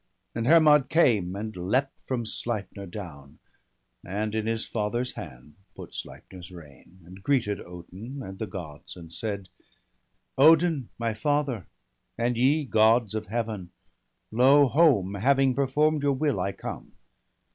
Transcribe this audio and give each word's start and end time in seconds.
And 0.33 0.47
Hermod 0.47 0.89
came, 0.89 1.35
and 1.35 1.55
leapt 1.55 2.07
from 2.07 2.25
Sleipner 2.25 2.87
down. 2.87 3.37
And 4.03 4.33
in 4.33 4.47
his 4.47 4.65
father's 4.65 5.11
hand 5.11 5.53
put 5.75 5.93
Sleipner's 5.93 6.51
rein. 6.51 7.01
And 7.05 7.21
greeted 7.21 7.61
Odin 7.61 8.23
and 8.23 8.39
the 8.39 8.47
Gods, 8.47 8.95
and 8.97 9.13
said:—' 9.13 9.49
Odin, 10.49 10.89
my 10.97 11.13
father, 11.13 11.67
and 12.17 12.35
ye, 12.35 12.65
Gods 12.65 13.13
of 13.13 13.27
Heaven! 13.27 13.69
Lo, 14.31 14.67
home, 14.67 15.13
having 15.13 15.53
perform'd 15.53 16.01
your 16.01 16.13
will, 16.13 16.39
I 16.39 16.51
come. 16.53 16.93